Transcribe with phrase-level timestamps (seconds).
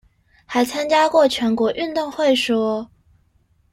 [0.47, 2.89] 還參加過全國運動會說